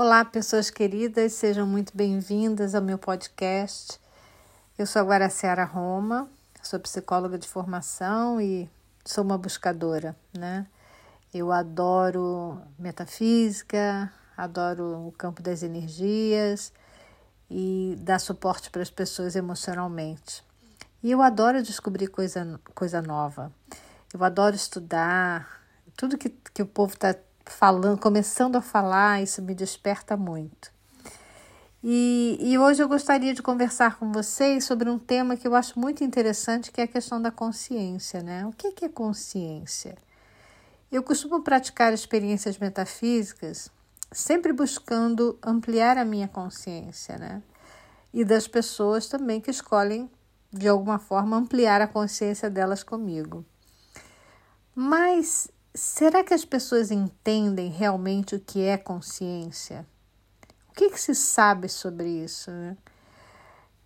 Olá, 0.00 0.24
pessoas 0.24 0.70
queridas, 0.70 1.32
sejam 1.32 1.66
muito 1.66 1.92
bem-vindas 1.92 2.72
ao 2.72 2.80
meu 2.80 2.96
podcast. 2.96 3.98
Eu 4.78 4.86
sou 4.86 5.02
a 5.02 5.04
Guaraciara 5.04 5.64
Roma, 5.64 6.30
sou 6.62 6.78
psicóloga 6.78 7.36
de 7.36 7.48
formação 7.48 8.40
e 8.40 8.70
sou 9.04 9.24
uma 9.24 9.36
buscadora, 9.36 10.14
né? 10.32 10.68
Eu 11.34 11.50
adoro 11.50 12.62
metafísica, 12.78 14.08
adoro 14.36 15.08
o 15.08 15.10
campo 15.10 15.42
das 15.42 15.64
energias 15.64 16.72
e 17.50 17.96
dar 17.98 18.20
suporte 18.20 18.70
para 18.70 18.82
as 18.82 18.90
pessoas 18.90 19.34
emocionalmente. 19.34 20.44
E 21.02 21.10
eu 21.10 21.20
adoro 21.20 21.60
descobrir 21.60 22.06
coisa, 22.06 22.60
coisa 22.72 23.02
nova. 23.02 23.52
Eu 24.14 24.22
adoro 24.22 24.54
estudar. 24.54 25.60
Tudo 25.96 26.16
que, 26.16 26.30
que 26.54 26.62
o 26.62 26.66
povo 26.66 26.94
está 26.94 27.16
falando, 27.52 27.98
começando 27.98 28.56
a 28.56 28.62
falar, 28.62 29.22
isso 29.22 29.42
me 29.42 29.54
desperta 29.54 30.16
muito. 30.16 30.70
E, 31.82 32.38
e 32.40 32.58
hoje 32.58 32.82
eu 32.82 32.88
gostaria 32.88 33.32
de 33.32 33.42
conversar 33.42 33.98
com 33.98 34.10
vocês 34.12 34.64
sobre 34.64 34.90
um 34.90 34.98
tema 34.98 35.36
que 35.36 35.46
eu 35.46 35.54
acho 35.54 35.78
muito 35.78 36.02
interessante, 36.02 36.72
que 36.72 36.80
é 36.80 36.84
a 36.84 36.88
questão 36.88 37.22
da 37.22 37.30
consciência, 37.30 38.22
né? 38.22 38.44
O 38.46 38.52
que 38.52 38.84
é 38.84 38.88
consciência? 38.88 39.96
Eu 40.90 41.02
costumo 41.02 41.42
praticar 41.42 41.92
experiências 41.92 42.58
metafísicas 42.58 43.70
sempre 44.10 44.52
buscando 44.52 45.38
ampliar 45.42 45.98
a 45.98 46.04
minha 46.04 46.28
consciência, 46.28 47.18
né? 47.18 47.42
E 48.12 48.24
das 48.24 48.48
pessoas 48.48 49.06
também 49.06 49.40
que 49.40 49.50
escolhem, 49.50 50.10
de 50.50 50.66
alguma 50.66 50.98
forma, 50.98 51.36
ampliar 51.36 51.80
a 51.80 51.86
consciência 51.86 52.48
delas 52.48 52.82
comigo. 52.82 53.44
Mas 54.74 55.48
será 55.78 56.24
que 56.24 56.34
as 56.34 56.44
pessoas 56.44 56.90
entendem 56.90 57.70
realmente 57.70 58.34
o 58.34 58.40
que 58.40 58.62
é 58.62 58.76
consciência? 58.76 59.86
O 60.68 60.72
que, 60.72 60.90
que 60.90 61.00
se 61.00 61.14
sabe 61.14 61.68
sobre 61.68 62.08
isso? 62.08 62.50
Né? 62.50 62.76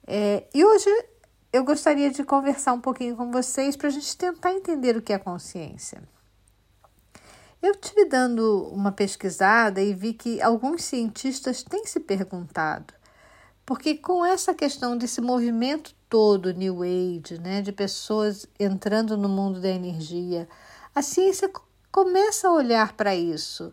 É, 0.06 0.48
e 0.54 0.64
hoje 0.64 0.88
eu 1.52 1.64
gostaria 1.64 2.10
de 2.10 2.24
conversar 2.24 2.72
um 2.72 2.80
pouquinho 2.80 3.14
com 3.14 3.30
vocês 3.30 3.76
para 3.76 3.88
a 3.88 3.90
gente 3.90 4.16
tentar 4.16 4.52
entender 4.52 4.96
o 4.96 5.02
que 5.02 5.12
é 5.12 5.18
consciência. 5.18 6.02
Eu 7.60 7.72
estive 7.72 8.06
dando 8.06 8.68
uma 8.72 8.90
pesquisada 8.90 9.80
e 9.80 9.94
vi 9.94 10.14
que 10.14 10.40
alguns 10.42 10.82
cientistas 10.82 11.62
têm 11.62 11.86
se 11.86 12.00
perguntado, 12.00 12.92
porque 13.64 13.96
com 13.96 14.24
essa 14.24 14.52
questão 14.52 14.96
desse 14.96 15.20
movimento 15.20 15.94
todo 16.08 16.52
New 16.52 16.82
Age, 16.82 17.38
né, 17.40 17.62
de 17.62 17.70
pessoas 17.70 18.46
entrando 18.58 19.16
no 19.16 19.28
mundo 19.28 19.60
da 19.60 19.68
energia, 19.68 20.48
a 20.94 21.00
ciência 21.00 21.48
começa 21.92 22.48
a 22.48 22.52
olhar 22.52 22.94
para 22.94 23.14
isso. 23.14 23.72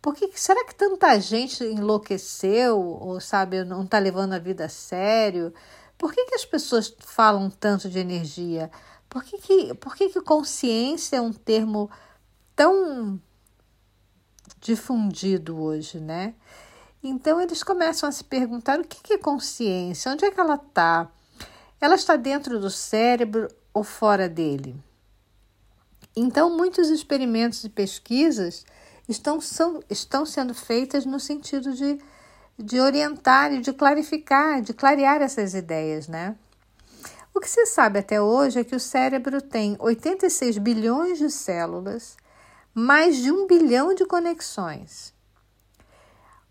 Porque 0.00 0.30
será 0.36 0.64
que 0.64 0.74
tanta 0.74 1.18
gente 1.18 1.64
enlouqueceu 1.64 2.78
ou 2.80 3.20
sabe 3.20 3.64
não 3.64 3.82
está 3.82 3.98
levando 3.98 4.34
a 4.34 4.38
vida 4.38 4.66
a 4.66 4.68
sério? 4.68 5.52
Por 5.98 6.12
que, 6.12 6.26
que 6.26 6.36
as 6.36 6.44
pessoas 6.44 6.94
falam 7.00 7.50
tanto 7.50 7.90
de 7.90 7.98
energia? 7.98 8.70
Por 9.08 9.24
que, 9.24 9.38
que, 9.38 9.74
por 9.74 9.96
que, 9.96 10.10
que 10.10 10.20
consciência 10.20 11.16
é 11.16 11.20
um 11.20 11.32
termo 11.32 11.90
tão 12.54 13.20
difundido 14.60 15.60
hoje, 15.60 15.98
né? 15.98 16.34
Então 17.02 17.40
eles 17.40 17.62
começam 17.62 18.08
a 18.08 18.12
se 18.12 18.24
perguntar 18.24 18.78
o 18.78 18.84
que, 18.84 19.02
que 19.02 19.14
é 19.14 19.18
consciência, 19.18 20.12
onde 20.12 20.24
é 20.24 20.30
que 20.30 20.40
ela 20.40 20.54
está? 20.54 21.10
Ela 21.80 21.94
está 21.94 22.16
dentro 22.16 22.60
do 22.60 22.70
cérebro 22.70 23.48
ou 23.72 23.82
fora 23.82 24.28
dele? 24.28 24.76
Então, 26.18 26.56
muitos 26.56 26.88
experimentos 26.88 27.62
e 27.62 27.68
pesquisas 27.68 28.64
estão, 29.06 29.38
são, 29.38 29.82
estão 29.90 30.24
sendo 30.24 30.54
feitas 30.54 31.04
no 31.04 31.20
sentido 31.20 31.74
de, 31.74 31.98
de 32.58 32.80
orientar 32.80 33.52
e 33.52 33.60
de 33.60 33.70
clarificar, 33.70 34.62
de 34.62 34.72
clarear 34.72 35.20
essas 35.20 35.52
ideias, 35.52 36.08
né? 36.08 36.34
O 37.34 37.38
que 37.38 37.50
se 37.50 37.66
sabe 37.66 37.98
até 37.98 38.18
hoje 38.18 38.60
é 38.60 38.64
que 38.64 38.74
o 38.74 38.80
cérebro 38.80 39.42
tem 39.42 39.76
86 39.78 40.56
bilhões 40.56 41.18
de 41.18 41.28
células, 41.30 42.16
mais 42.72 43.18
de 43.18 43.30
um 43.30 43.46
bilhão 43.46 43.92
de 43.92 44.06
conexões. 44.06 45.12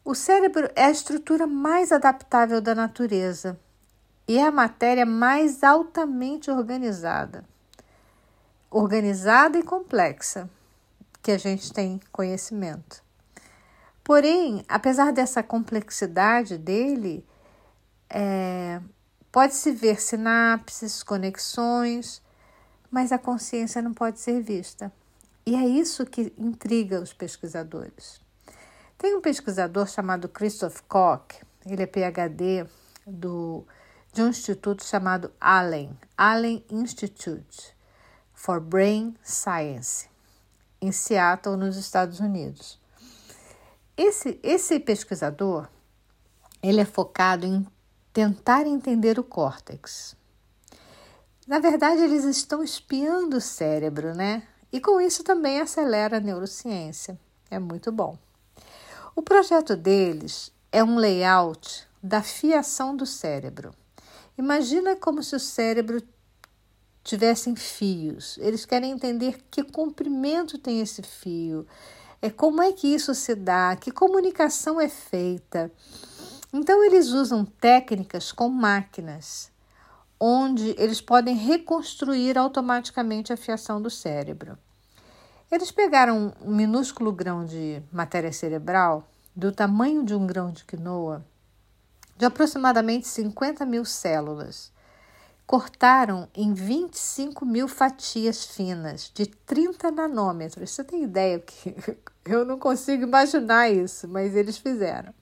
O 0.04 0.14
cérebro 0.14 0.70
é 0.76 0.86
a 0.86 0.92
estrutura 0.92 1.48
mais 1.48 1.92
adaptável 1.92 2.62
da 2.62 2.76
natureza 2.76 3.60
e 4.28 4.38
é 4.38 4.46
a 4.46 4.52
matéria 4.52 5.08
mais 5.08 5.64
altamente 5.64 6.52
organizada 6.52 7.44
organizada 8.78 9.58
e 9.58 9.64
complexa 9.64 10.50
que 11.24 11.32
a 11.32 11.38
gente 11.38 11.72
tem 11.72 11.98
conhecimento. 12.12 13.02
Porém, 14.04 14.66
apesar 14.68 15.14
dessa 15.14 15.42
complexidade 15.42 16.58
dele, 16.58 17.26
é, 18.10 18.82
pode-se 19.32 19.72
ver 19.72 20.02
sinapses, 20.02 21.04
conexões, 21.04 22.22
mas 22.92 23.14
a 23.14 23.18
consciência 23.18 23.82
não 23.82 23.94
pode 23.94 24.20
ser 24.20 24.42
vista. 24.42 24.92
E 25.46 25.56
é 25.56 25.66
isso 25.66 26.06
que 26.06 26.34
intriga 26.38 27.00
os 27.00 27.14
pesquisadores. 27.14 28.20
Tem 28.98 29.16
um 29.16 29.22
pesquisador 29.22 29.88
chamado 29.88 30.28
Christoph 30.28 30.82
Koch, 30.82 31.42
ele 31.66 31.84
é 31.84 31.88
PhD 31.88 32.68
do, 33.08 33.66
de 34.12 34.22
um 34.22 34.28
instituto 34.28 34.84
chamado 34.84 35.32
Allen, 35.40 35.98
Allen 36.18 36.62
Institute 36.70 37.75
for 38.46 38.60
Brain 38.60 39.16
Science, 39.24 40.08
em 40.80 40.92
Seattle, 40.92 41.58
nos 41.58 41.78
Estados 41.78 42.20
Unidos. 42.20 42.80
Esse, 43.98 44.40
esse 44.44 44.80
pesquisador 44.80 45.68
ele 46.62 46.80
é 46.80 46.86
focado 46.86 47.48
em 47.48 47.66
tentar 48.14 48.68
entender 48.68 49.18
o 49.18 49.24
córtex. 49.24 50.16
Na 51.48 51.58
verdade, 51.58 52.02
eles 52.02 52.24
estão 52.24 52.64
espiando 52.64 53.38
o 53.38 53.42
cérebro, 53.42 54.14
né? 54.14 54.44
E 54.72 54.80
com 54.80 55.02
isso 55.02 55.24
também 55.24 55.60
acelera 55.60 56.18
a 56.18 56.20
neurociência. 56.20 57.20
É 57.50 57.58
muito 57.58 57.92
bom. 57.92 58.16
O 59.16 59.24
projeto 59.24 59.76
deles 59.76 60.52
é 60.72 60.84
um 60.84 60.98
layout 60.98 61.88
da 62.02 62.22
fiação 62.22 62.96
do 62.96 63.08
cérebro. 63.08 63.74
Imagina 64.38 64.96
como 64.96 65.24
se 65.24 65.36
o 65.36 65.40
cérebro 65.40 66.00
tivessem 67.06 67.56
fios. 67.56 68.38
Eles 68.40 68.66
querem 68.66 68.92
entender 68.92 69.38
que 69.52 69.64
comprimento 69.64 70.58
tem 70.58 70.82
esse 70.82 71.04
fio, 71.04 71.66
é 72.20 72.32
como 72.32 72.62
é 72.62 72.74
que 72.74 72.88
isso 72.88 73.14
se 73.14 73.36
dá, 73.36 73.76
que 73.76 73.92
comunicação 73.92 74.82
é 74.82 74.90
feita. 74.90 75.72
Então 76.52 76.84
eles 76.84 77.10
usam 77.10 77.46
técnicas 77.46 78.32
com 78.32 78.50
máquinas, 78.50 79.52
onde 80.20 80.74
eles 80.80 81.00
podem 81.00 81.36
reconstruir 81.36 82.38
automaticamente 82.38 83.32
a 83.32 83.38
fiação 83.38 83.80
do 83.80 83.90
cérebro. 83.92 84.58
Eles 85.52 85.72
pegaram 85.72 86.34
um 86.42 86.56
minúsculo 86.56 87.12
grão 87.12 87.46
de 87.46 87.84
matéria 87.92 88.34
cerebral, 88.34 89.08
do 89.36 89.52
tamanho 89.52 90.04
de 90.04 90.16
um 90.16 90.26
grão 90.26 90.50
de 90.50 90.66
quinoa, 90.66 91.24
de 92.18 92.26
aproximadamente 92.26 93.08
50 93.08 93.64
mil 93.66 93.86
células, 93.86 94.72
cortaram 95.46 96.28
em 96.34 96.54
25 96.54 97.46
mil 97.46 97.68
fatias 97.68 98.46
finas, 98.46 99.12
de 99.14 99.26
30 99.26 99.92
nanômetros. 99.92 100.72
Você 100.72 100.84
tem 100.84 101.04
ideia 101.04 101.40
que 101.40 101.76
eu 102.26 102.44
não 102.44 102.58
consigo 102.58 103.04
imaginar 103.04 103.70
isso, 103.70 104.08
mas 104.08 104.36
eles 104.36 104.58
fizeram. 104.58 105.14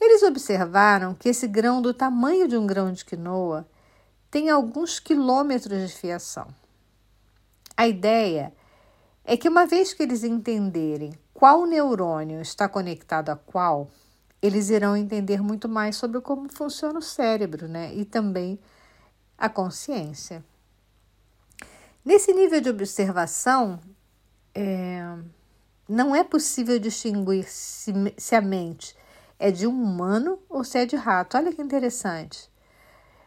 Eles 0.00 0.22
observaram 0.22 1.14
que 1.14 1.28
esse 1.28 1.46
grão, 1.46 1.82
do 1.82 1.92
tamanho 1.92 2.48
de 2.48 2.56
um 2.56 2.66
grão 2.66 2.92
de 2.92 3.04
quinoa, 3.04 3.66
tem 4.30 4.48
alguns 4.48 4.98
quilômetros 4.98 5.88
de 5.88 5.94
fiação. 5.94 6.48
A 7.76 7.86
ideia 7.86 8.52
é 9.24 9.36
que, 9.36 9.48
uma 9.48 9.66
vez 9.66 9.92
que 9.92 10.02
eles 10.02 10.24
entenderem 10.24 11.12
qual 11.34 11.66
neurônio 11.66 12.40
está 12.40 12.68
conectado 12.68 13.30
a 13.30 13.36
qual, 13.36 13.90
eles 14.40 14.70
irão 14.70 14.96
entender 14.96 15.42
muito 15.42 15.68
mais 15.68 15.96
sobre 15.96 16.20
como 16.20 16.50
funciona 16.50 16.98
o 16.98 17.02
cérebro, 17.02 17.68
né? 17.68 17.94
E 17.94 18.04
também 18.04 18.58
a 19.40 19.48
consciência. 19.48 20.44
Nesse 22.04 22.32
nível 22.34 22.60
de 22.60 22.68
observação, 22.68 23.80
é, 24.54 25.02
não 25.88 26.14
é 26.14 26.22
possível 26.22 26.78
distinguir 26.78 27.48
se, 27.48 27.92
se 28.18 28.36
a 28.36 28.40
mente 28.42 28.94
é 29.38 29.50
de 29.50 29.66
um 29.66 29.82
humano 29.82 30.38
ou 30.46 30.62
se 30.62 30.78
é 30.78 30.84
de 30.84 30.94
rato. 30.94 31.38
Olha 31.38 31.52
que 31.52 31.62
interessante. 31.62 32.50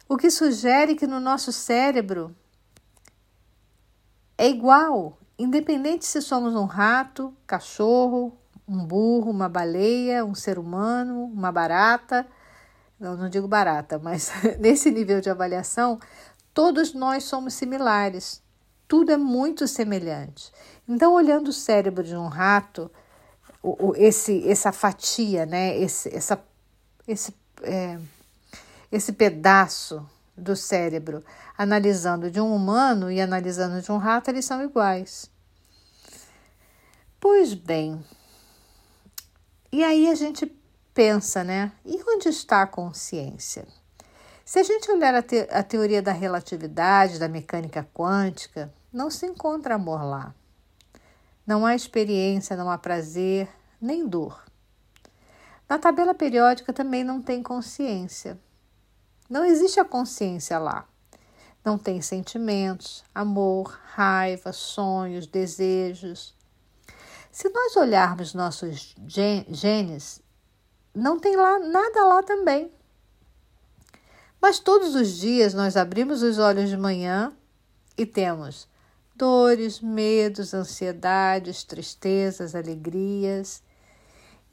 O 0.08 0.16
que 0.16 0.30
sugere 0.30 0.96
que 0.96 1.08
no 1.08 1.20
nosso 1.20 1.52
cérebro 1.52 2.36
é 4.38 4.48
igual, 4.48 5.18
independente 5.40 6.06
se 6.06 6.22
somos 6.22 6.54
um 6.54 6.66
rato, 6.66 7.34
cachorro, 7.48 8.38
um 8.68 8.86
burro, 8.86 9.32
uma 9.32 9.50
baleia, 9.50 10.24
um 10.24 10.36
ser 10.36 10.60
humano, 10.60 11.24
uma 11.24 11.52
barata 11.52 12.28
não, 13.04 13.18
não 13.18 13.30
digo 13.30 13.48
barata, 13.48 14.00
mas 14.00 14.32
nesse 14.60 14.90
nível 14.90 15.20
de 15.20 15.30
avaliação, 15.30 16.00
todos 16.54 16.94
nós 16.94 17.26
somos 17.26 17.54
similares. 17.54 18.42
Tudo 18.88 19.12
é 19.12 19.18
muito 19.18 19.68
semelhante. 19.68 20.52
Então, 20.88 21.14
olhando 21.14 21.50
o 21.50 21.54
cérebro 21.54 22.04
de 22.04 22.16
um 22.16 22.28
rato, 22.28 22.90
o, 23.62 23.94
esse, 23.96 24.48
essa 24.50 24.72
fatia, 24.72 25.46
né? 25.46 25.78
esse, 25.78 26.16
essa, 26.16 26.42
esse, 27.08 27.36
é, 27.62 28.00
esse 28.92 29.12
pedaço 29.12 30.06
do 30.38 30.56
cérebro, 30.56 31.24
analisando 31.58 32.32
de 32.32 32.40
um 32.40 32.56
humano 32.56 33.12
e 33.12 33.20
analisando 33.20 33.82
de 33.82 33.92
um 33.92 33.98
rato, 33.98 34.30
eles 34.30 34.46
são 34.46 34.64
iguais. 34.64 35.30
Pois 37.20 37.54
bem, 37.54 38.04
e 39.72 39.84
aí 39.84 40.10
a 40.10 40.16
gente 40.16 40.46
pensa, 40.94 41.44
né? 41.44 41.72
E 41.86 42.02
onde 42.08 42.30
está 42.30 42.62
a 42.62 42.68
consciência? 42.68 43.68
Se 44.46 44.60
a 44.60 44.64
gente 44.64 44.92
olhar 44.92 45.16
a, 45.16 45.22
te 45.22 45.48
a 45.50 45.64
teoria 45.64 46.02
da 46.02 46.12
relatividade, 46.12 47.18
da 47.18 47.28
mecânica 47.28 47.88
quântica, 47.94 48.74
não 48.92 49.10
se 49.10 49.26
encontra 49.26 49.76
amor 49.76 50.04
lá. 50.04 50.36
Não 51.46 51.66
há 51.66 51.76
experiência, 51.76 52.56
não 52.56 52.70
há 52.70 52.78
prazer, 52.78 53.50
nem 53.82 54.08
dor. 54.08 54.44
Na 55.68 55.80
tabela 55.80 56.14
periódica 56.14 56.72
também 56.72 57.04
não 57.04 57.22
tem 57.22 57.42
consciência. 57.42 58.40
Não 59.30 59.44
existe 59.44 59.80
a 59.80 59.86
consciência 59.86 60.60
lá. 60.60 60.86
Não 61.66 61.78
tem 61.78 62.02
sentimentos, 62.02 63.04
amor, 63.16 63.80
raiva, 63.86 64.52
sonhos, 64.52 65.26
desejos. 65.26 66.36
Se 67.32 67.50
nós 67.50 67.76
olharmos 67.78 68.34
nossos 68.34 68.94
genes, 69.08 70.22
não 70.94 71.20
tem 71.20 71.36
lá 71.36 71.60
nada 71.60 72.06
lá 72.06 72.24
também. 72.24 72.72
Mas 74.42 74.60
todos 74.60 74.94
os 74.96 75.18
dias 75.18 75.54
nós 75.54 75.78
abrimos 75.78 76.22
os 76.22 76.38
olhos 76.38 76.70
de 76.70 76.78
manhã 76.78 77.34
e 77.98 78.06
temos 78.06 78.68
dores, 79.16 79.80
medos, 79.80 80.54
ansiedades, 80.54 81.64
tristezas, 81.64 82.56
alegrias. 82.56 83.64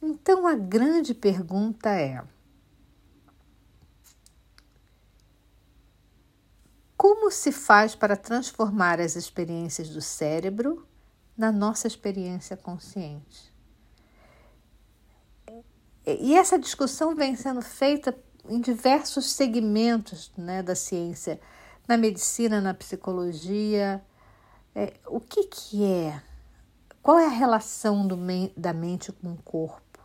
Então 0.00 0.46
a 0.46 0.54
grande 0.54 1.14
pergunta 1.14 1.90
é: 1.90 2.22
como 6.96 7.30
se 7.30 7.50
faz 7.50 7.94
para 7.94 8.16
transformar 8.16 9.00
as 9.00 9.16
experiências 9.16 9.88
do 9.88 10.00
cérebro 10.00 10.86
na 11.36 11.50
nossa 11.50 11.86
experiência 11.86 12.56
consciente? 12.56 13.49
E 16.06 16.34
essa 16.34 16.58
discussão 16.58 17.14
vem 17.14 17.36
sendo 17.36 17.60
feita 17.60 18.16
em 18.48 18.60
diversos 18.60 19.30
segmentos 19.32 20.32
né, 20.36 20.62
da 20.62 20.74
ciência, 20.74 21.40
na 21.86 21.96
medicina, 21.96 22.60
na 22.60 22.72
psicologia, 22.72 24.02
é, 24.74 24.94
o 25.06 25.20
que, 25.20 25.44
que 25.44 25.84
é? 25.84 26.22
Qual 27.02 27.18
é 27.18 27.26
a 27.26 27.30
relação 27.30 28.06
do, 28.06 28.16
da 28.56 28.72
mente 28.72 29.10
com 29.12 29.32
o 29.32 29.42
corpo? 29.42 29.98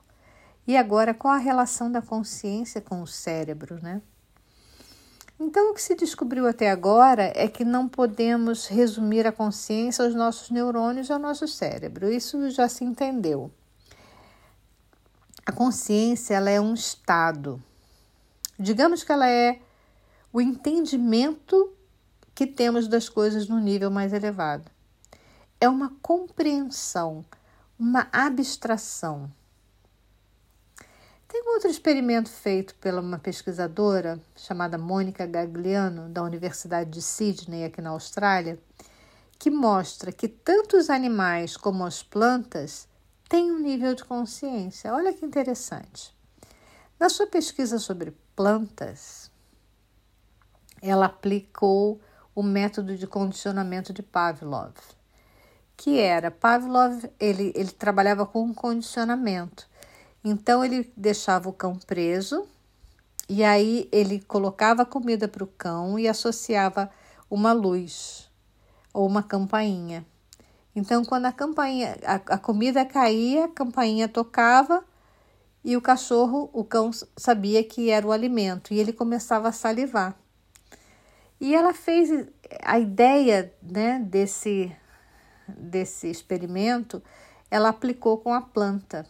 E 0.67 0.75
agora, 0.75 1.13
qual 1.13 1.33
a 1.33 1.37
relação 1.37 1.91
da 1.91 2.01
consciência 2.01 2.81
com 2.81 3.01
o 3.01 3.07
cérebro, 3.07 3.79
né? 3.81 4.01
Então, 5.39 5.71
o 5.71 5.73
que 5.73 5.81
se 5.81 5.95
descobriu 5.95 6.47
até 6.47 6.71
agora 6.71 7.31
é 7.35 7.47
que 7.47 7.65
não 7.65 7.87
podemos 7.89 8.67
resumir 8.67 9.27
a 9.27 9.31
consciência 9.31 10.03
aos 10.03 10.15
nossos 10.15 10.49
neurônios 10.49 11.09
e 11.09 11.13
ao 11.13 11.19
nosso 11.19 11.47
cérebro. 11.47 12.11
Isso 12.11 12.49
já 12.49 12.69
se 12.69 12.85
entendeu. 12.85 13.51
A 15.45 15.51
consciência 15.51 16.33
ela 16.33 16.49
é 16.49 16.59
um 16.59 16.73
estado. 16.73 17.61
Digamos 18.57 19.03
que 19.03 19.11
ela 19.11 19.29
é 19.29 19.59
o 20.33 20.41
entendimento 20.41 21.71
que 22.33 22.47
temos 22.47 22.87
das 22.87 23.07
coisas 23.07 23.47
no 23.47 23.59
nível 23.59 23.91
mais 23.91 24.11
elevado. 24.11 24.71
É 25.61 25.69
uma 25.69 25.93
compreensão, 26.01 27.23
uma 27.77 28.07
abstração. 28.11 29.31
Tem 31.27 31.43
outro 31.49 31.69
experimento 31.69 32.29
feito 32.29 32.73
pela 32.75 32.99
uma 32.99 33.19
pesquisadora 33.19 34.19
chamada 34.35 34.77
Mônica 34.77 35.27
Gagliano, 35.27 36.09
da 36.09 36.23
Universidade 36.23 36.89
de 36.89 37.01
Sydney, 37.01 37.65
aqui 37.65 37.81
na 37.81 37.91
Austrália, 37.91 38.57
que 39.37 39.51
mostra 39.51 40.11
que 40.11 40.27
tanto 40.27 40.75
os 40.75 40.89
animais 40.89 41.55
como 41.55 41.85
as 41.85 42.01
plantas 42.01 42.87
têm 43.29 43.51
um 43.51 43.59
nível 43.59 43.95
de 43.95 44.03
consciência. 44.03 44.93
Olha 44.93 45.13
que 45.13 45.25
interessante. 45.25 46.15
Na 46.99 47.09
sua 47.09 47.27
pesquisa 47.27 47.77
sobre 47.77 48.15
plantas, 48.35 49.29
ela 50.81 51.07
aplicou 51.07 51.99
o 52.33 52.43
método 52.43 52.97
de 52.97 53.07
condicionamento 53.07 53.93
de 53.93 54.03
Pavlov, 54.03 54.75
que 55.75 55.99
era 55.99 56.29
Pavlov, 56.29 57.03
ele, 57.19 57.51
ele 57.55 57.71
trabalhava 57.71 58.25
com 58.25 58.43
um 58.43 58.53
condicionamento. 58.53 59.67
Então 60.23 60.63
ele 60.63 60.91
deixava 60.95 61.49
o 61.49 61.53
cão 61.53 61.75
preso 61.75 62.47
e 63.27 63.43
aí 63.43 63.89
ele 63.91 64.21
colocava 64.21 64.85
comida 64.85 65.27
para 65.27 65.43
o 65.43 65.47
cão 65.47 65.97
e 65.97 66.07
associava 66.07 66.89
uma 67.29 67.53
luz 67.53 68.29
ou 68.93 69.07
uma 69.07 69.23
campainha. 69.23 70.05
Então, 70.75 71.05
quando 71.05 71.25
a 71.25 71.31
campainha, 71.31 71.97
a, 72.05 72.15
a 72.15 72.37
comida 72.37 72.83
caía, 72.85 73.45
a 73.45 73.49
campainha 73.49 74.09
tocava 74.09 74.83
e 75.63 75.77
o 75.77 75.81
cachorro, 75.81 76.49
o 76.51 76.63
cão 76.63 76.91
sabia 77.15 77.63
que 77.63 77.89
era 77.89 78.05
o 78.05 78.11
alimento 78.11 78.73
e 78.73 78.79
ele 78.79 78.91
começava 78.91 79.47
a 79.47 79.53
salivar. 79.53 80.15
E 81.39 81.55
ela 81.55 81.73
fez 81.73 82.09
a 82.61 82.77
ideia 82.77 83.53
né, 83.61 83.99
desse, 83.99 84.75
desse 85.47 86.09
experimento, 86.09 87.01
ela 87.49 87.69
aplicou 87.69 88.17
com 88.17 88.33
a 88.33 88.41
planta. 88.41 89.07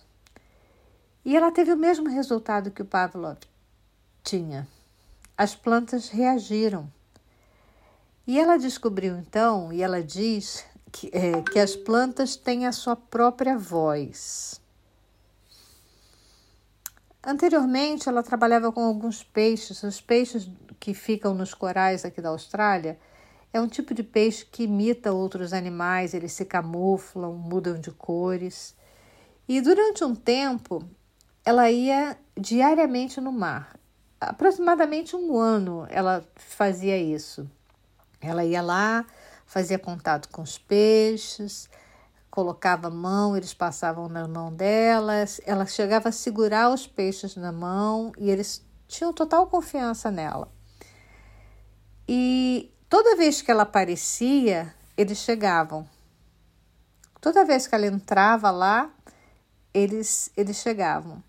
E 1.23 1.35
ela 1.35 1.51
teve 1.51 1.73
o 1.73 1.77
mesmo 1.77 2.07
resultado 2.07 2.71
que 2.71 2.81
o 2.81 2.85
Pavlov 2.85 3.39
tinha. 4.23 4.67
As 5.37 5.55
plantas 5.55 6.09
reagiram. 6.09 6.91
E 8.27 8.39
ela 8.39 8.57
descobriu 8.57 9.17
então, 9.17 9.73
e 9.73 9.81
ela 9.81 10.01
diz 10.01 10.63
que, 10.95 11.11
é, 11.11 11.41
que 11.41 11.59
as 11.59 11.75
plantas 11.75 12.37
têm 12.37 12.65
a 12.65 12.71
sua 12.71 12.95
própria 12.95 13.57
voz. 13.57 14.61
Anteriormente, 17.21 18.07
ela 18.07 18.23
trabalhava 18.23 18.71
com 18.71 18.81
alguns 18.81 19.21
peixes. 19.21 19.83
Os 19.83 19.99
peixes 19.99 20.49
que 20.79 20.93
ficam 20.93 21.33
nos 21.33 21.53
corais 21.53 22.05
aqui 22.05 22.21
da 22.21 22.29
Austrália 22.29 22.97
é 23.51 23.59
um 23.59 23.67
tipo 23.67 23.93
de 23.93 24.03
peixe 24.03 24.45
que 24.45 24.63
imita 24.63 25.11
outros 25.11 25.51
animais, 25.51 26.13
eles 26.13 26.31
se 26.31 26.45
camuflam, 26.45 27.33
mudam 27.33 27.77
de 27.77 27.91
cores. 27.91 28.73
E 29.49 29.59
durante 29.59 30.01
um 30.01 30.15
tempo, 30.15 30.81
ela 31.43 31.69
ia 31.69 32.17
diariamente 32.37 33.19
no 33.19 33.33
mar. 33.33 33.77
Aproximadamente 34.21 35.13
um 35.13 35.37
ano 35.37 35.85
ela 35.89 36.25
fazia 36.35 36.97
isso. 36.97 37.49
Ela 38.21 38.45
ia 38.45 38.61
lá, 38.61 39.05
fazia 39.45 39.79
contato 39.79 40.29
com 40.29 40.41
os 40.41 40.57
peixes, 40.57 41.69
colocava 42.29 42.87
a 42.87 42.91
mão, 42.91 43.37
eles 43.37 43.53
passavam 43.53 44.09
na 44.09 44.27
mão 44.27 44.51
delas, 44.53 45.39
ela 45.45 45.65
chegava 45.65 46.09
a 46.09 46.11
segurar 46.11 46.69
os 46.69 46.85
peixes 46.85 47.35
na 47.35 47.51
mão 47.51 48.11
e 48.17 48.29
eles 48.29 48.61
tinham 48.87 49.13
total 49.13 49.47
confiança 49.47 50.11
nela. 50.11 50.51
E 52.07 52.71
toda 52.89 53.15
vez 53.15 53.41
que 53.41 53.49
ela 53.49 53.63
aparecia, 53.63 54.73
eles 54.97 55.17
chegavam. 55.19 55.87
Toda 57.21 57.45
vez 57.45 57.65
que 57.67 57.73
ela 57.73 57.87
entrava 57.87 58.51
lá, 58.51 58.93
eles, 59.73 60.29
eles 60.37 60.57
chegavam. 60.57 61.23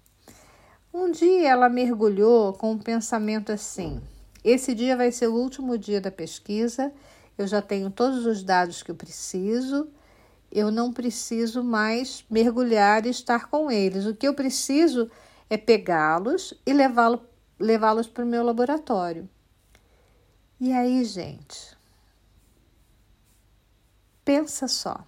Um 0.92 1.10
dia 1.10 1.48
ela 1.48 1.68
mergulhou 1.68 2.52
com 2.52 2.72
um 2.72 2.78
pensamento 2.78 3.52
assim: 3.52 4.02
esse 4.44 4.74
dia 4.74 4.96
vai 4.96 5.10
ser 5.10 5.28
o 5.28 5.34
último 5.34 5.76
dia 5.76 6.00
da 6.00 6.10
pesquisa, 6.10 6.92
eu 7.38 7.46
já 7.46 7.60
tenho 7.60 7.90
todos 7.90 8.26
os 8.26 8.42
dados 8.42 8.82
que 8.82 8.90
eu 8.90 8.94
preciso 8.94 9.88
eu 10.50 10.70
não 10.70 10.92
preciso 10.92 11.62
mais 11.62 12.24
mergulhar 12.30 13.04
e 13.04 13.10
estar 13.10 13.48
com 13.48 13.70
eles. 13.70 14.06
O 14.06 14.14
que 14.14 14.26
eu 14.26 14.34
preciso 14.34 15.10
é 15.50 15.56
pegá-los 15.56 16.54
e 16.64 16.72
levá-los 16.72 17.20
levá 17.58 17.94
para 18.04 18.24
o 18.24 18.26
meu 18.26 18.42
laboratório. 18.42 19.28
E 20.60 20.72
aí, 20.72 21.04
gente, 21.04 21.76
pensa 24.24 24.68
só. 24.68 25.04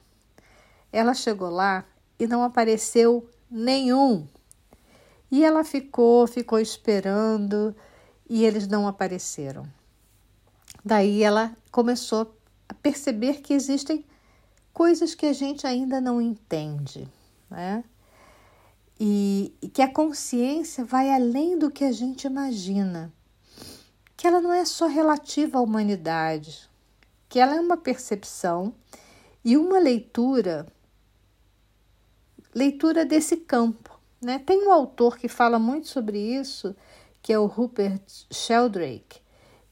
Ela 0.92 1.14
chegou 1.14 1.50
lá 1.50 1.84
e 2.18 2.26
não 2.26 2.42
apareceu 2.42 3.28
nenhum. 3.50 4.26
E 5.30 5.44
ela 5.44 5.62
ficou, 5.62 6.26
ficou 6.26 6.58
esperando 6.58 7.74
e 8.28 8.44
eles 8.44 8.66
não 8.66 8.88
apareceram. 8.88 9.66
Daí 10.84 11.22
ela 11.22 11.54
começou 11.78 12.36
a 12.68 12.74
perceber 12.74 13.40
que 13.40 13.54
existem 13.54 14.04
coisas 14.74 15.14
que 15.14 15.26
a 15.26 15.32
gente 15.32 15.64
ainda 15.64 16.00
não 16.00 16.20
entende, 16.20 17.06
né? 17.48 17.84
E, 18.98 19.54
e 19.62 19.68
que 19.68 19.80
a 19.80 19.88
consciência 19.88 20.84
vai 20.84 21.08
além 21.08 21.56
do 21.56 21.70
que 21.70 21.84
a 21.84 21.92
gente 21.92 22.26
imagina, 22.26 23.12
que 24.16 24.26
ela 24.26 24.40
não 24.40 24.52
é 24.52 24.64
só 24.64 24.88
relativa 24.88 25.58
à 25.58 25.60
humanidade, 25.60 26.68
que 27.28 27.38
ela 27.38 27.54
é 27.54 27.60
uma 27.60 27.76
percepção 27.76 28.74
e 29.44 29.56
uma 29.56 29.78
leitura 29.78 30.66
leitura 32.52 33.04
desse 33.06 33.36
campo. 33.36 34.00
Né? 34.20 34.40
Tem 34.40 34.66
um 34.66 34.72
autor 34.72 35.16
que 35.16 35.28
fala 35.28 35.60
muito 35.60 35.86
sobre 35.86 36.18
isso, 36.18 36.74
que 37.22 37.32
é 37.32 37.38
o 37.38 37.46
Rupert 37.46 38.02
Sheldrake, 38.32 39.20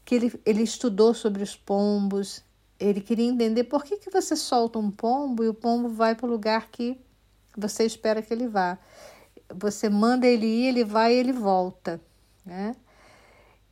que 0.07 0.15
ele, 0.15 0.41
ele 0.47 0.63
estudou 0.63 1.13
sobre 1.13 1.43
os 1.43 1.57
pombos, 1.57 2.43
ele 2.79 3.01
queria 3.01 3.27
entender 3.27 3.65
por 3.65 3.83
que, 3.85 3.97
que 3.97 4.09
você 4.09 4.37
solta 4.37 4.79
um 4.79 4.91
pombo 4.91 5.43
e 5.43 5.49
o 5.49 5.55
pombo 5.55 5.89
vai 5.89 6.15
para 6.15 6.27
o 6.27 6.31
lugar 6.31 6.71
que 6.71 6.97
você 7.57 7.85
espera 7.85 8.23
que 8.23 8.33
ele 8.33 8.47
vá. 8.47 8.79
Você 9.53 9.89
manda 9.89 10.25
ele 10.25 10.47
ir, 10.47 10.69
ele 10.69 10.85
vai 10.85 11.13
e 11.13 11.19
ele 11.19 11.33
volta. 11.33 12.01
Né? 12.45 12.77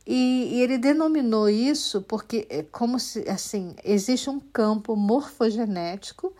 E, 0.05 0.49
e, 0.51 0.61
ele 0.61 0.77
denominou 0.77 1.49
isso 1.49 2.01
porque, 2.01 2.45
é 2.49 2.63
como 2.63 2.99
se, 2.99 3.27
assim, 3.29 3.73
existe 3.81 4.29
um 4.29 4.39
campo 4.39 4.93
morfogenético 4.95 6.35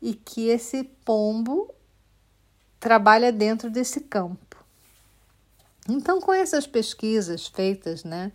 e 0.00 0.14
que 0.14 0.48
esse 0.48 0.84
pombo 1.04 1.68
trabalha 2.78 3.32
dentro 3.32 3.68
desse 3.68 4.00
campo. 4.00 4.64
Então, 5.88 6.20
com 6.20 6.32
essas 6.32 6.64
pesquisas 6.64 7.48
feitas, 7.48 8.04
né, 8.04 8.30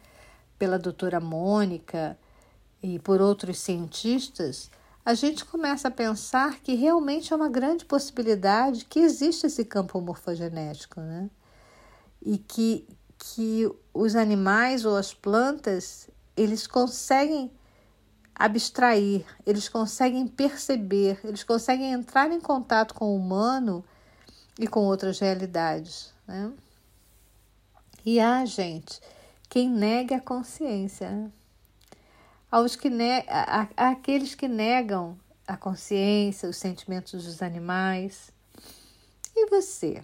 pela 0.58 0.80
doutora 0.80 1.20
Mônica 1.20 2.18
e 2.82 3.00
por 3.00 3.22
outros 3.22 3.60
cientistas, 3.60 4.70
a 5.06 5.14
gente 5.14 5.46
começa 5.46 5.88
a 5.88 5.92
pensar 5.92 6.60
que 6.60 6.76
realmente 6.76 7.32
é 7.32 7.36
uma 7.36 7.50
grande 7.50 7.86
possibilidade 7.86 8.86
que 8.86 9.00
existe 9.00 9.48
esse 9.48 9.64
campo 9.64 10.02
morfogenético, 10.02 11.00
né? 11.00 11.30
E 12.22 12.38
que, 12.38 12.86
que 13.18 13.72
os 13.94 14.16
animais 14.16 14.84
ou 14.84 14.98
as 14.98 15.14
plantas, 15.14 16.10
eles 16.36 16.68
conseguem 16.68 17.50
abstrair, 18.36 19.26
eles 19.46 19.70
conseguem 19.70 20.28
perceber, 20.28 21.20
eles 21.24 21.44
conseguem 21.44 21.94
entrar 21.94 22.30
em 22.32 22.40
contato 22.40 22.94
com 22.94 23.06
o 23.06 23.16
humano 23.16 23.84
e 24.60 24.68
com 24.68 24.82
outras 24.82 25.20
realidades, 25.20 26.14
né? 26.28 26.52
E 28.06 28.20
há, 28.20 28.44
gente, 28.46 29.02
quem 29.50 29.70
nega 29.70 30.18
a 30.18 30.22
consciência, 30.22 31.32
aos 32.52 32.76
que 32.76 32.90
ne 32.90 33.20
a, 33.28 33.68
a, 33.76 33.90
aqueles 33.92 34.36
que 34.36 34.48
negam 34.48 35.18
a 35.48 35.56
consciência, 35.56 36.50
os 36.50 36.58
sentimentos 36.58 37.24
dos 37.24 37.42
animais. 37.42 38.32
E 39.36 39.50
você? 39.50 40.04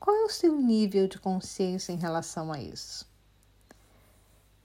Qual 0.00 0.16
é 0.16 0.24
o 0.24 0.30
seu 0.30 0.56
nível 0.56 1.06
de 1.06 1.18
consciência 1.18 1.92
em 1.92 1.96
relação 1.96 2.52
a 2.52 2.60
isso? 2.60 3.06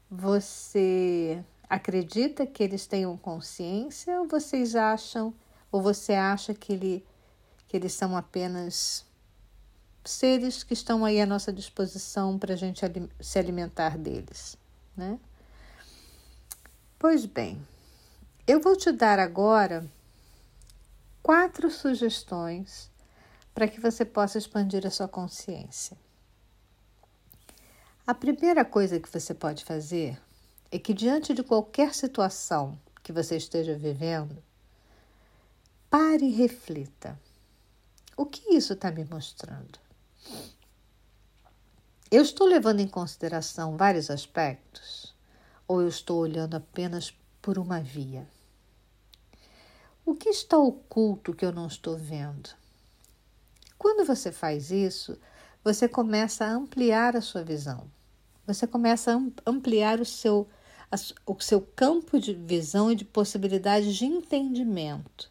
Você 0.10 1.44
acredita 1.70 2.48
que 2.48 2.64
eles 2.64 2.88
tenham 2.88 3.18
consciência 3.18 4.20
ou 4.22 4.28
vocês 4.28 4.76
acham 4.76 5.34
ou 5.72 5.82
você 5.82 6.14
acha 6.14 6.54
que, 6.54 6.74
ele, 6.74 7.06
que 7.68 7.76
eles 7.76 7.94
são 7.94 8.16
apenas 8.16 9.06
seres 10.10 10.64
que 10.64 10.74
estão 10.74 11.04
aí 11.06 11.20
à 11.22 11.26
nossa 11.26 11.52
disposição 11.52 12.38
para 12.38 12.54
a 12.54 12.58
gente 12.58 12.82
se 13.20 13.40
alimentar 13.40 13.98
deles, 13.98 14.58
né? 14.96 15.20
Pois 17.00 17.26
bem, 17.26 17.62
eu 18.48 18.60
vou 18.60 18.76
te 18.76 18.92
dar 18.92 19.20
agora 19.20 19.86
quatro 21.22 21.70
sugestões 21.70 22.90
para 23.54 23.68
que 23.68 23.80
você 23.80 24.06
possa 24.06 24.38
expandir 24.38 24.86
a 24.86 24.90
sua 24.90 25.08
consciência. 25.08 25.98
A 28.06 28.14
primeira 28.14 28.64
coisa 28.64 29.00
que 29.00 29.10
você 29.10 29.34
pode 29.34 29.66
fazer 29.66 30.18
é 30.72 30.80
que, 30.80 30.94
diante 30.94 31.34
de 31.34 31.44
qualquer 31.44 31.94
situação 31.94 32.80
que 33.04 33.12
você 33.12 33.36
esteja 33.36 33.78
vivendo, 33.78 34.42
pare 35.90 36.26
e 36.26 36.32
reflita. 36.32 37.20
O 38.16 38.26
que 38.26 38.54
isso 38.54 38.74
está 38.74 38.90
me 38.92 39.04
mostrando? 39.06 39.80
Eu 42.10 42.22
estou 42.22 42.48
levando 42.48 42.80
em 42.80 42.88
consideração 42.88 43.76
vários 43.76 44.10
aspectos 44.10 45.14
ou 45.68 45.82
eu 45.82 45.88
estou 45.88 46.20
olhando 46.20 46.56
apenas 46.56 47.14
por 47.42 47.58
uma 47.58 47.80
via? 47.82 48.28
O 50.06 50.16
que 50.16 50.30
está 50.30 50.58
oculto 50.58 51.34
que 51.34 51.46
eu 51.46 51.52
não 51.52 51.68
estou 51.68 51.98
vendo? 51.98 52.50
Quando 53.78 54.06
você 54.06 54.32
faz 54.32 54.72
isso, 54.72 55.20
você 55.64 55.88
começa 55.88 56.46
a 56.46 56.52
ampliar 56.52 57.16
a 57.16 57.22
sua 57.22 57.44
visão. 57.44 57.92
Você 58.46 58.66
começa 58.66 59.14
a 59.14 59.50
ampliar 59.50 60.00
o 60.00 60.06
seu, 60.06 60.48
o 61.26 61.40
seu 61.42 61.62
campo 61.62 62.20
de 62.20 62.34
visão 62.34 62.90
e 62.90 62.96
de 62.96 63.04
possibilidades 63.04 63.96
de 63.96 64.06
entendimento. 64.06 65.30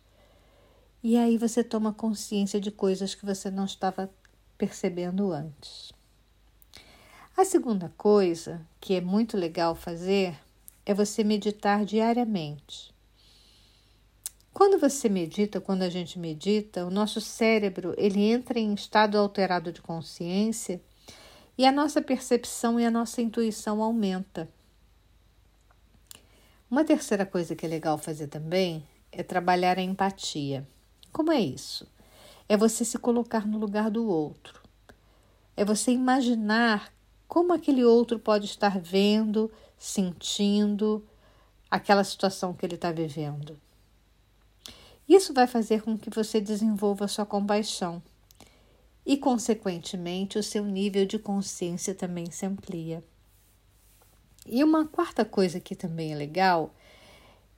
E 1.02 1.16
aí 1.16 1.38
você 1.38 1.64
toma 1.64 1.94
consciência 1.94 2.60
de 2.60 2.70
coisas 2.70 3.14
que 3.14 3.24
você 3.24 3.50
não 3.50 3.64
estava 3.64 4.10
percebendo 4.56 5.32
antes. 5.32 5.92
A 7.36 7.44
segunda 7.44 7.92
coisa 7.96 8.66
que 8.80 8.94
é 8.94 9.00
muito 9.00 9.36
legal 9.36 9.74
fazer 9.74 10.38
é 10.84 10.94
você 10.94 11.22
meditar 11.22 11.84
diariamente. 11.84 12.94
Quando 14.54 14.78
você 14.78 15.06
medita, 15.08 15.60
quando 15.60 15.82
a 15.82 15.90
gente 15.90 16.18
medita, 16.18 16.86
o 16.86 16.90
nosso 16.90 17.20
cérebro 17.20 17.94
ele 17.98 18.22
entra 18.22 18.58
em 18.58 18.72
estado 18.72 19.18
alterado 19.18 19.70
de 19.70 19.82
consciência 19.82 20.80
e 21.58 21.66
a 21.66 21.72
nossa 21.72 22.00
percepção 22.00 22.80
e 22.80 22.86
a 22.86 22.90
nossa 22.90 23.20
intuição 23.20 23.82
aumenta. 23.82 24.48
Uma 26.70 26.84
terceira 26.84 27.26
coisa 27.26 27.54
que 27.54 27.66
é 27.66 27.68
legal 27.68 27.98
fazer 27.98 28.28
também 28.28 28.82
é 29.12 29.22
trabalhar 29.22 29.78
a 29.78 29.82
empatia. 29.82 30.66
Como 31.12 31.30
é 31.30 31.40
isso? 31.40 31.86
É 32.48 32.56
você 32.56 32.84
se 32.84 32.98
colocar 32.98 33.46
no 33.46 33.58
lugar 33.58 33.90
do 33.90 34.06
outro. 34.06 34.62
É 35.56 35.64
você 35.64 35.90
imaginar 35.90 36.92
como 37.26 37.52
aquele 37.52 37.84
outro 37.84 38.18
pode 38.18 38.46
estar 38.46 38.78
vendo, 38.78 39.50
sentindo 39.76 41.04
aquela 41.70 42.04
situação 42.04 42.54
que 42.54 42.64
ele 42.64 42.76
está 42.76 42.92
vivendo. 42.92 43.58
Isso 45.08 45.32
vai 45.32 45.46
fazer 45.46 45.82
com 45.82 45.96
que 45.96 46.10
você 46.10 46.40
desenvolva 46.40 47.06
sua 47.06 47.24
compaixão 47.24 48.02
e, 49.04 49.16
consequentemente, 49.16 50.38
o 50.38 50.42
seu 50.42 50.64
nível 50.64 51.06
de 51.06 51.18
consciência 51.18 51.94
também 51.94 52.30
se 52.30 52.44
amplia. 52.44 53.04
E 54.44 54.62
uma 54.64 54.86
quarta 54.86 55.24
coisa 55.24 55.60
que 55.60 55.76
também 55.76 56.12
é 56.12 56.16
legal 56.16 56.74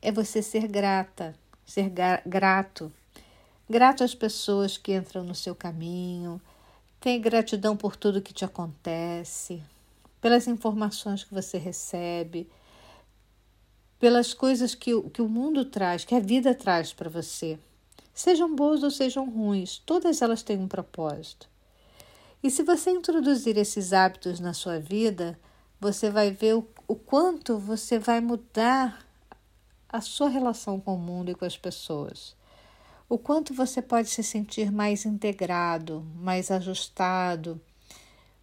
é 0.01 0.13
você 0.13 0.43
ser 0.43 0.69
grata, 0.69 1.35
ser 1.65 1.91
grato. 2.27 2.93
Grato 3.69 4.03
às 4.03 4.15
pessoas 4.15 4.79
que 4.79 4.95
entram 4.95 5.23
no 5.23 5.35
seu 5.35 5.55
caminho, 5.55 6.41
Tenha 7.01 7.19
gratidão 7.19 7.77
por 7.77 7.95
tudo 7.95 8.21
que 8.21 8.33
te 8.33 8.45
acontece, 8.45 9.63
pelas 10.21 10.49
informações 10.49 11.23
que 11.23 11.33
você 11.33 11.57
recebe, 11.57 12.51
pelas 14.01 14.35
coisas 14.35 14.75
que, 14.75 15.01
que 15.11 15.23
o 15.23 15.29
mundo 15.29 15.65
traz, 15.65 16.05
que 16.05 16.15
a 16.15 16.21
vida 16.21 16.57
traz 16.57 16.93
para 16.93 17.09
você. 17.09 17.57
Sejam 18.13 18.53
boas 18.53 18.83
ou 18.83 18.91
sejam 18.91 19.31
ruins, 19.31 19.79
todas 19.79 20.21
elas 20.21 20.43
têm 20.43 20.59
um 20.59 20.67
propósito. 20.67 21.49
E 22.43 22.51
se 22.51 22.65
você 22.65 22.91
introduzir 22.91 23.57
esses 23.57 23.93
hábitos 23.93 24.41
na 24.41 24.53
sua 24.53 24.81
vida, 24.81 25.39
você 25.81 26.11
vai 26.11 26.33
ver 26.33 26.57
o, 26.57 26.67
o 26.89 26.97
quanto 26.97 27.59
você 27.59 27.97
vai 27.97 28.21
mudar 28.21 29.07
a 29.89 30.01
sua 30.01 30.29
relação 30.29 30.81
com 30.81 30.97
o 30.97 30.99
mundo 30.99 31.31
e 31.31 31.35
com 31.35 31.45
as 31.45 31.57
pessoas 31.57 32.37
o 33.09 33.19
quanto 33.19 33.55
você 33.55 33.81
pode 33.81 34.09
se 34.11 34.23
sentir 34.23 34.71
mais 34.71 35.07
integrado, 35.07 36.07
mais 36.17 36.51
ajustado, 36.51 37.61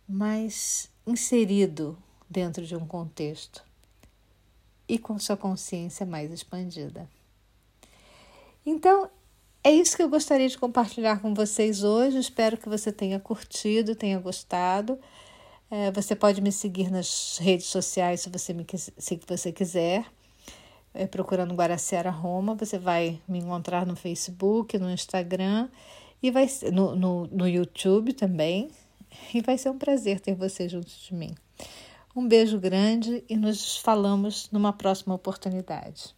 mais 0.08 0.90
inserido 1.06 1.98
dentro 2.30 2.66
de 2.66 2.76
um 2.76 2.86
contexto 2.86 3.64
e 4.88 4.98
com 4.98 5.20
sua 5.20 5.38
consciência 5.38 6.06
mais 6.06 6.32
expandida. 6.32 7.08
Então, 8.66 9.10
é 9.64 9.72
isso 9.72 9.96
que 9.96 10.04
eu 10.04 10.10
gostaria 10.10 10.48
de 10.48 10.58
compartilhar 10.58 11.20
com 11.22 11.34
vocês 11.34 11.84
hoje. 11.84 12.18
Espero 12.18 12.58
que 12.58 12.70
você 12.70 12.92
tenha 12.92 13.20
curtido, 13.20 13.96
tenha 13.96 14.20
gostado. 14.20 15.00
É, 15.70 15.92
você 15.92 16.16
pode 16.16 16.42
me 16.42 16.52
seguir 16.52 16.92
nas 16.92 17.38
redes 17.40 17.68
sociais 17.68 18.22
se 18.22 18.30
você, 18.30 18.54
me, 18.54 18.66
se 18.76 19.20
você 19.28 19.52
quiser 19.52 20.06
é, 20.96 21.06
procurando 21.06 21.54
Guaraciara 21.54 22.10
Roma, 22.10 22.56
você 22.56 22.80
vai 22.80 23.22
me 23.28 23.40
encontrar 23.40 23.86
no 23.86 23.96
Facebook, 23.96 24.78
no 24.80 24.90
Instagram 24.90 25.70
e 26.24 26.32
vai 26.32 26.48
no, 26.72 26.96
no, 26.96 27.28
no 27.28 27.48
YouTube 27.48 28.14
também. 28.14 28.72
E 29.34 29.42
vai 29.42 29.58
ser 29.58 29.70
um 29.70 29.78
prazer 29.78 30.20
ter 30.20 30.36
você 30.36 30.68
junto 30.68 30.88
de 30.90 31.14
mim. 31.14 31.36
Um 32.16 32.28
beijo 32.28 32.60
grande 32.60 33.24
e 33.30 33.36
nos 33.36 33.78
falamos 33.78 34.50
numa 34.52 34.74
próxima 34.74 35.14
oportunidade. 35.14 36.16